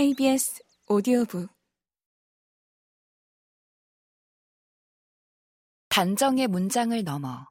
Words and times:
KBS 0.00 0.62
오디오북 0.86 1.50
단정의 5.90 6.48
문장을 6.48 7.04
넘어 7.04 7.46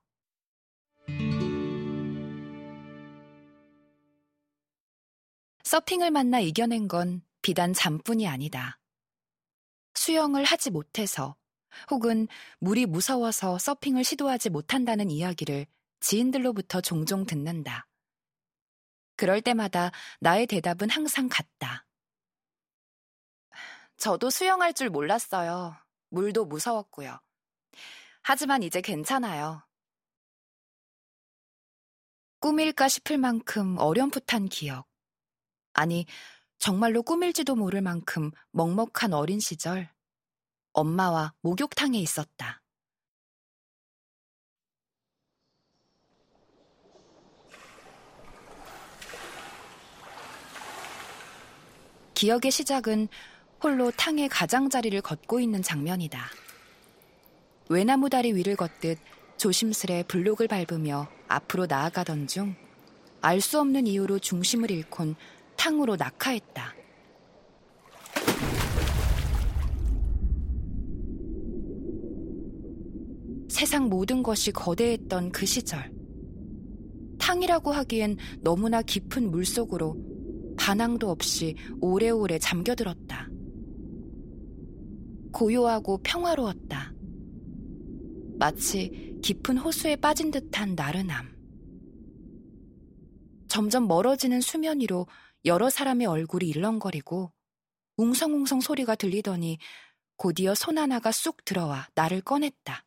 서핑을 5.63 6.09
만나 6.09 6.39
이겨낸 6.39 6.87
건 6.87 7.21
비단 7.43 7.73
잠뿐이 7.73 8.27
아니다. 8.27 8.79
수영을 9.93 10.43
하지 10.43 10.71
못해서 10.71 11.35
혹은 11.91 12.27
물이 12.61 12.87
무서워서 12.87 13.59
서핑을 13.59 14.03
시도하지 14.03 14.49
못한다는 14.49 15.11
이야기를 15.11 15.67
지인들로부터 15.99 16.81
종종 16.81 17.27
듣는다. 17.27 17.85
그럴 19.17 19.39
때마다 19.39 19.91
나의 20.19 20.47
대답은 20.47 20.89
항상 20.89 21.29
같다. 21.29 21.85
저도 23.99 24.29
수영할 24.29 24.73
줄 24.73 24.89
몰랐어요. 24.89 25.75
물도 26.09 26.45
무서웠고요. 26.45 27.19
하지만 28.21 28.63
이제 28.63 28.79
괜찮아요. 28.79 29.61
꿈일까 32.39 32.87
싶을 32.87 33.17
만큼 33.17 33.77
어렴풋한 33.77 34.47
기억. 34.47 34.87
아니, 35.73 36.05
정말로 36.57 37.03
꿈일지도 37.03 37.55
모를 37.55 37.81
만큼 37.81 38.31
먹먹한 38.51 39.13
어린 39.13 39.41
시절, 39.41 39.93
엄마와 40.71 41.33
목욕탕에 41.41 41.97
있었다. 41.99 42.63
기억의 52.13 52.51
시작은 52.51 53.09
홀로 53.61 53.91
탕의 53.91 54.29
가장자리를 54.29 55.01
걷고 55.01 55.39
있는 55.39 55.61
장면이다. 55.61 56.19
외나무 57.69 58.09
다리 58.09 58.33
위를 58.33 58.55
걷듯 58.55 58.97
조심스레 59.37 60.03
블록을 60.03 60.47
밟으며 60.47 61.07
앞으로 61.27 61.65
나아가던 61.65 62.27
중 62.27 62.69
알 63.21 63.41
수 63.41 63.59
없는 63.59 63.85
이유로 63.87 64.19
중심을 64.19 64.71
잃곤 64.71 65.15
탕으로 65.57 65.97
낙하했다. 65.97 66.73
세상 73.49 73.89
모든 73.89 74.23
것이 74.23 74.51
거대했던 74.51 75.31
그 75.31 75.45
시절. 75.45 75.91
탕이라고 77.17 77.71
하기엔 77.73 78.15
너무나 78.39 78.81
깊은 78.81 79.29
물 79.31 79.45
속으로 79.45 79.97
반항도 80.57 81.09
없이 81.09 81.55
오래오래 81.81 82.39
잠겨들었다. 82.39 83.28
고요하고 85.31 85.99
평화로웠다. 86.03 86.93
마치 88.37 89.17
깊은 89.21 89.57
호수에 89.57 89.95
빠진 89.97 90.31
듯한 90.31 90.75
나른함. 90.75 91.37
점점 93.47 93.87
멀어지는 93.87 94.41
수면 94.41 94.79
위로 94.79 95.07
여러 95.45 95.69
사람의 95.69 96.07
얼굴이 96.07 96.47
일렁거리고 96.47 97.31
웅성웅성 97.97 98.61
소리가 98.61 98.95
들리더니 98.95 99.57
곧이어 100.17 100.55
손 100.55 100.77
하나가 100.77 101.11
쑥 101.11 101.43
들어와 101.45 101.87
나를 101.95 102.21
꺼냈다. 102.21 102.85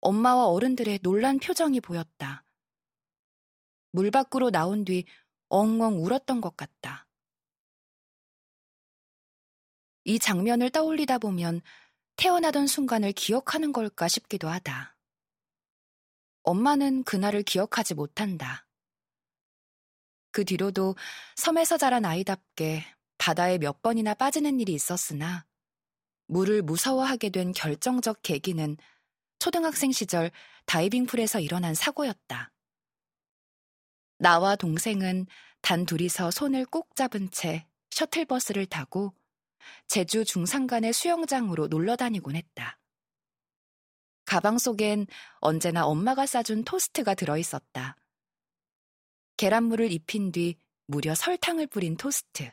엄마와 0.00 0.48
어른들의 0.48 1.00
놀란 1.02 1.38
표정이 1.38 1.80
보였다. 1.80 2.44
물 3.92 4.10
밖으로 4.10 4.50
나온 4.50 4.84
뒤 4.84 5.04
엉엉 5.48 6.04
울었던 6.04 6.40
것 6.40 6.56
같다. 6.56 7.05
이 10.08 10.20
장면을 10.20 10.70
떠올리다 10.70 11.18
보면 11.18 11.60
태어나던 12.14 12.68
순간을 12.68 13.10
기억하는 13.10 13.72
걸까 13.72 14.06
싶기도 14.06 14.48
하다. 14.48 14.96
엄마는 16.44 17.02
그날을 17.02 17.42
기억하지 17.42 17.94
못한다. 17.94 18.68
그 20.30 20.44
뒤로도 20.44 20.94
섬에서 21.34 21.76
자란 21.76 22.04
아이답게 22.04 22.84
바다에 23.18 23.58
몇 23.58 23.82
번이나 23.82 24.14
빠지는 24.14 24.60
일이 24.60 24.74
있었으나 24.74 25.44
물을 26.26 26.62
무서워하게 26.62 27.30
된 27.30 27.50
결정적 27.50 28.22
계기는 28.22 28.76
초등학생 29.40 29.90
시절 29.90 30.30
다이빙풀에서 30.66 31.40
일어난 31.40 31.74
사고였다. 31.74 32.52
나와 34.18 34.54
동생은 34.54 35.26
단 35.62 35.84
둘이서 35.84 36.30
손을 36.30 36.64
꼭 36.64 36.94
잡은 36.94 37.28
채 37.32 37.66
셔틀버스를 37.90 38.66
타고 38.66 39.12
제주 39.86 40.24
중산간의 40.24 40.92
수영장으로 40.92 41.68
놀러 41.68 41.96
다니곤 41.96 42.36
했다. 42.36 42.78
가방 44.24 44.58
속엔 44.58 45.06
언제나 45.40 45.86
엄마가 45.86 46.26
싸준 46.26 46.64
토스트가 46.64 47.14
들어 47.14 47.38
있었다. 47.38 47.96
계란물을 49.36 49.92
입힌 49.92 50.32
뒤 50.32 50.58
무려 50.86 51.14
설탕을 51.14 51.66
뿌린 51.68 51.96
토스트. 51.96 52.50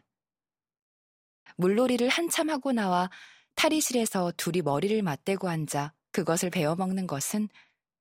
물놀이를 1.57 2.09
한참 2.09 2.49
하고 2.49 2.71
나와 2.71 3.09
탈의실에서 3.55 4.33
둘이 4.37 4.61
머리를 4.61 5.01
맞대고 5.01 5.47
앉아 5.47 5.93
그것을 6.11 6.49
베어 6.49 6.75
먹는 6.75 7.07
것은 7.07 7.49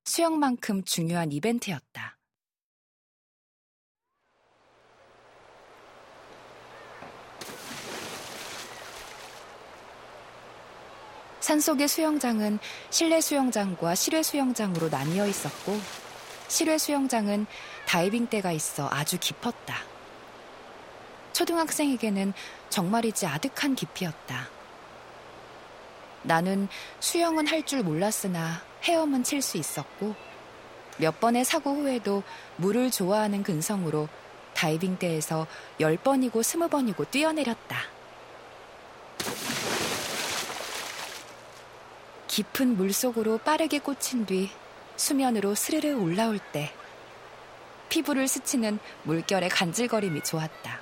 수영만큼 0.04 0.84
중요한 0.84 1.32
이벤트였다. 1.32 2.18
산속의 11.42 11.88
수영장은 11.88 12.60
실내 12.90 13.20
수영장과 13.20 13.96
실외 13.96 14.22
수영장으로 14.22 14.88
나뉘어 14.88 15.26
있었고, 15.26 15.76
실외 16.46 16.78
수영장은 16.78 17.46
다이빙대가 17.86 18.52
있어 18.52 18.88
아주 18.92 19.18
깊었다. 19.18 19.78
초등학생에게는 21.32 22.32
정말이지 22.70 23.26
아득한 23.26 23.74
깊이였다. 23.74 24.48
나는 26.22 26.68
수영은 27.00 27.48
할 27.48 27.64
줄 27.66 27.82
몰랐으나 27.82 28.62
헤엄은 28.84 29.24
칠 29.24 29.42
수 29.42 29.56
있었고, 29.58 30.14
몇 30.98 31.18
번의 31.18 31.44
사고 31.44 31.74
후에도 31.74 32.22
물을 32.56 32.92
좋아하는 32.92 33.42
근성으로 33.42 34.08
다이빙대에서 34.54 35.48
10번이고 35.80 36.34
20번이고 36.34 37.10
뛰어내렸다. 37.10 37.78
깊은 42.32 42.78
물 42.78 42.94
속으로 42.94 43.36
빠르게 43.36 43.78
꽂힌 43.78 44.24
뒤 44.24 44.48
수면으로 44.96 45.54
스르르 45.54 45.92
올라올 45.92 46.38
때 46.38 46.72
피부를 47.90 48.26
스치는 48.26 48.78
물결의 49.02 49.50
간질거림이 49.50 50.24
좋았다. 50.24 50.80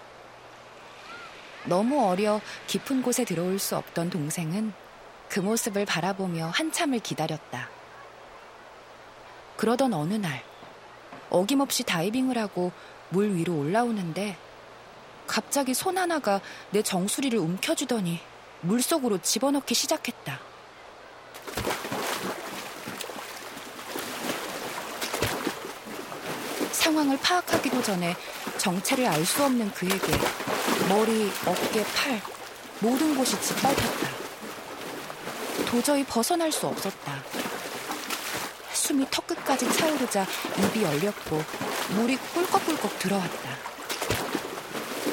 너무 1.64 2.06
어려 2.08 2.40
깊은 2.68 3.02
곳에 3.02 3.24
들어올 3.24 3.58
수 3.58 3.76
없던 3.76 4.10
동생은 4.10 4.72
그 5.28 5.40
모습을 5.40 5.86
바라보며 5.86 6.52
한참을 6.54 7.00
기다렸다. 7.00 7.68
그러던 9.56 9.92
어느 9.92 10.14
날 10.14 10.44
어김없이 11.30 11.82
다이빙을 11.82 12.38
하고 12.38 12.70
물 13.08 13.34
위로 13.34 13.58
올라오는데 13.58 14.36
갑자기 15.26 15.74
손 15.74 15.98
하나가 15.98 16.40
내 16.70 16.80
정수리를 16.80 17.36
움켜쥐더니 17.36 18.20
물속으로 18.60 19.18
집어넣기 19.18 19.74
시작했다. 19.74 20.49
상황을 26.80 27.18
파악하기도 27.18 27.82
전에 27.82 28.16
정체를 28.56 29.06
알 29.06 29.24
수 29.26 29.44
없는 29.44 29.70
그에게 29.72 30.12
머리, 30.88 31.30
어깨, 31.46 31.84
팔, 31.84 32.20
모든 32.80 33.14
곳이 33.14 33.38
짓밟혔다. 33.40 34.08
도저히 35.66 36.02
벗어날 36.04 36.50
수 36.50 36.66
없었다. 36.66 37.22
숨이 38.72 39.06
턱끝까지 39.10 39.70
차오르자 39.74 40.26
입이 40.58 40.82
열렸고 40.82 41.44
물이 41.90 42.16
꿀꺽꿀꺽 42.34 42.98
들어왔다. 42.98 43.50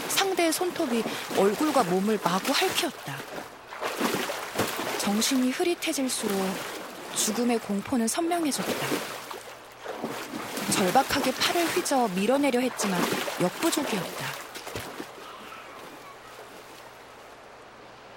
상대의 0.07 0.53
손톱이 0.53 1.03
얼굴과 1.37 1.83
몸을 1.83 2.17
마구 2.23 2.53
핥혔다. 2.53 3.17
정신이 4.99 5.51
흐릿해질수록 5.51 6.39
죽음의 7.13 7.59
공포는 7.59 8.07
선명해졌다. 8.07 9.16
절박하게 10.77 11.31
팔을 11.31 11.65
휘저 11.65 12.07
밀어내려 12.09 12.59
했지만 12.59 13.01
역부족이었다. 13.41 14.25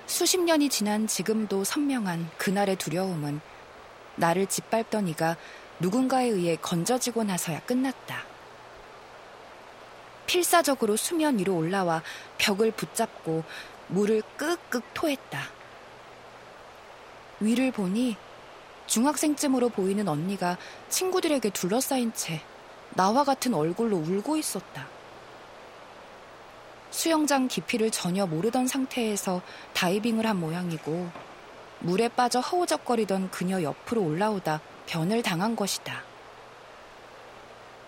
수십 0.07 0.39
년이 0.43 0.69
지난 0.69 1.07
지금도 1.07 1.65
선명한 1.65 2.29
그날의 2.37 2.77
두려움은 2.77 3.41
나를 4.17 4.45
짓밟던 4.45 5.09
이가 5.09 5.39
누군가에 5.79 6.27
의해 6.27 6.57
건져지고 6.57 7.25
나서야 7.25 7.61
끝났다. 7.61 8.27
필사적으로 10.27 10.97
수면 10.97 11.39
위로 11.39 11.57
올라와 11.57 12.03
벽을 12.37 12.73
붙잡고 12.73 13.43
물을 13.89 14.21
끄끄 14.37 14.83
토했다. 14.93 15.49
위를 17.41 17.73
보니 17.73 18.19
중학생쯤으로 18.91 19.69
보이는 19.69 20.09
언니가 20.09 20.59
친구들에게 20.89 21.51
둘러싸인 21.51 22.13
채 22.13 22.43
나와 22.97 23.23
같은 23.23 23.55
얼굴로 23.55 23.97
울고 23.97 24.37
있었다. 24.37 24.89
수영장 26.91 27.47
깊이를 27.47 27.93
전혀 27.93 28.27
모르던 28.27 28.67
상태에서 28.67 29.43
다이빙을 29.75 30.27
한 30.27 30.41
모양이고 30.41 31.09
물에 31.79 32.09
빠져 32.09 32.41
허우적거리던 32.41 33.31
그녀 33.31 33.63
옆으로 33.63 34.03
올라오다 34.03 34.61
변을 34.87 35.23
당한 35.23 35.55
것이다. 35.55 36.03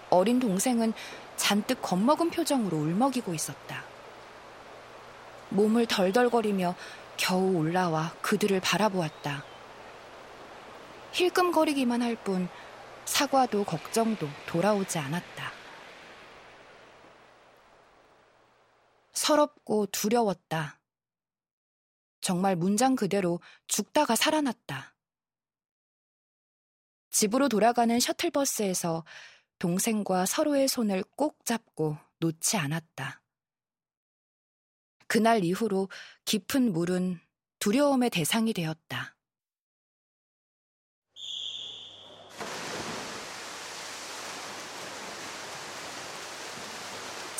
어린 0.08 0.38
동생은 0.38 0.92
잔뜩 1.34 1.82
겁먹은 1.82 2.30
표정으로 2.30 2.76
울먹이고 2.76 3.34
있었다. 3.34 3.82
몸을 5.48 5.86
덜덜거리며 5.86 6.76
겨우 7.16 7.56
올라와 7.56 8.12
그들을 8.22 8.60
바라보았다. 8.60 9.51
힐끔거리기만 11.12 12.02
할 12.02 12.16
뿐 12.24 12.48
사과도 13.04 13.64
걱정도 13.64 14.28
돌아오지 14.46 14.98
않았다. 14.98 15.52
서럽고 19.12 19.86
두려웠다. 19.86 20.80
정말 22.20 22.56
문장 22.56 22.96
그대로 22.96 23.40
죽다가 23.66 24.16
살아났다. 24.16 24.94
집으로 27.10 27.48
돌아가는 27.48 27.98
셔틀버스에서 27.98 29.04
동생과 29.58 30.26
서로의 30.26 30.68
손을 30.68 31.04
꼭 31.16 31.44
잡고 31.44 31.98
놓지 32.20 32.56
않았다. 32.56 33.20
그날 35.08 35.44
이후로 35.44 35.88
깊은 36.24 36.72
물은 36.72 37.20
두려움의 37.58 38.10
대상이 38.10 38.52
되었다. 38.52 39.14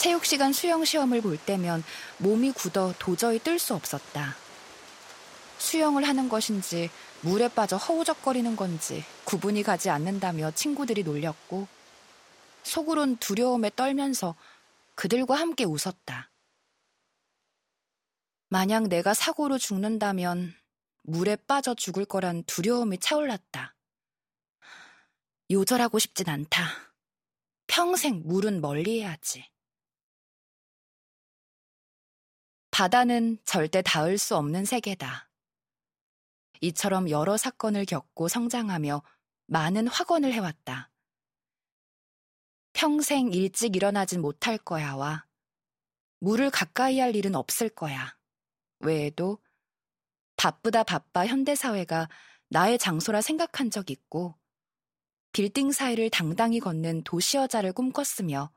체육 0.02 0.24
시간 0.24 0.52
수영 0.52 0.84
시험을 0.84 1.20
볼 1.20 1.38
때면 1.38 1.84
몸이 2.18 2.50
굳어 2.50 2.92
도저히 2.98 3.38
뜰 3.38 3.60
수 3.60 3.72
없었다. 3.72 4.34
수영을 5.58 6.08
하는 6.08 6.28
것인지 6.28 6.90
물에 7.20 7.46
빠져 7.46 7.76
허우적거리는 7.76 8.56
건지 8.56 9.04
구분이 9.22 9.62
가지 9.62 9.90
않는다며 9.90 10.50
친구들이 10.50 11.04
놀렸고 11.04 11.68
속으론 12.64 13.18
두려움에 13.18 13.70
떨면서 13.76 14.34
그들과 14.96 15.36
함께 15.36 15.62
웃었다. 15.62 16.32
만약 18.48 18.88
내가 18.88 19.14
사고로 19.14 19.56
죽는다면 19.56 20.52
물에 21.04 21.36
빠져 21.36 21.74
죽을 21.74 22.06
거란 22.06 22.42
두려움이 22.42 22.98
차올랐다. 22.98 23.76
요절하고 25.52 26.00
싶진 26.00 26.28
않다. 26.28 26.66
평생 27.68 28.22
물은 28.24 28.60
멀리 28.60 29.00
해야지. 29.00 29.51
바다는 32.72 33.36
절대 33.44 33.82
닿을 33.82 34.16
수 34.16 34.34
없는 34.34 34.64
세계다. 34.64 35.28
이처럼 36.62 37.10
여러 37.10 37.36
사건을 37.36 37.84
겪고 37.84 38.28
성장하며 38.28 39.02
많은 39.46 39.88
확언을 39.88 40.32
해왔다. 40.32 40.90
평생 42.72 43.30
일찍 43.30 43.76
일어나진 43.76 44.22
못할 44.22 44.56
거야와 44.56 45.26
물을 46.20 46.50
가까이 46.50 46.98
할 46.98 47.14
일은 47.14 47.34
없을 47.34 47.68
거야. 47.68 48.16
외에도 48.80 49.38
바쁘다 50.36 50.82
바빠 50.82 51.26
현대사회가 51.26 52.08
나의 52.48 52.78
장소라 52.78 53.20
생각한 53.20 53.70
적 53.70 53.90
있고 53.90 54.34
빌딩 55.32 55.72
사이를 55.72 56.08
당당히 56.08 56.58
걷는 56.58 57.04
도시 57.04 57.36
여자를 57.36 57.74
꿈꿨으며 57.74 58.50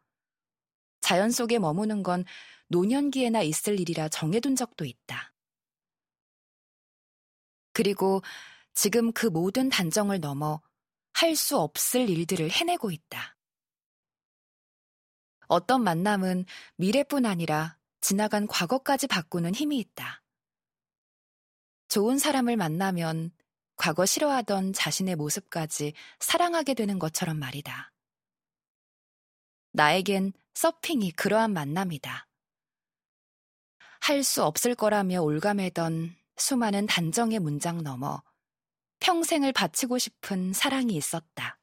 자연 1.05 1.29
속에 1.29 1.59
머무는 1.59 2.01
건 2.01 2.25
노년기에나 2.69 3.43
있을 3.43 3.79
일이라 3.79 4.09
정해둔 4.09 4.55
적도 4.55 4.85
있다. 4.85 5.35
그리고 7.73 8.23
지금 8.73 9.11
그 9.13 9.27
모든 9.27 9.69
단정을 9.69 10.19
넘어 10.19 10.63
할 11.13 11.35
수 11.35 11.59
없을 11.59 12.09
일들을 12.09 12.49
해내고 12.49 12.89
있다. 12.89 13.37
어떤 15.47 15.83
만남은 15.83 16.45
미래뿐 16.77 17.27
아니라 17.27 17.77
지나간 18.01 18.47
과거까지 18.47 19.05
바꾸는 19.05 19.53
힘이 19.53 19.77
있다. 19.77 20.23
좋은 21.87 22.17
사람을 22.17 22.57
만나면 22.57 23.29
과거 23.75 24.07
싫어하던 24.07 24.73
자신의 24.73 25.17
모습까지 25.17 25.93
사랑하게 26.19 26.73
되는 26.73 26.97
것처럼 26.97 27.37
말이다. 27.37 27.93
나에겐 29.73 30.33
서핑이 30.55 31.11
그러한 31.11 31.51
만남이다. 31.53 32.27
할 34.01 34.23
수 34.23 34.43
없을 34.43 34.75
거라며 34.75 35.21
올가매던 35.21 36.15
수많은 36.37 36.85
단정의 36.85 37.39
문장 37.39 37.83
넘어 37.83 38.21
평생을 38.99 39.51
바치고 39.51 39.97
싶은 39.97 40.53
사랑이 40.53 40.95
있었다. 40.95 41.59